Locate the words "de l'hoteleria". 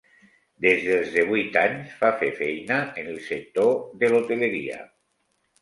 4.03-4.83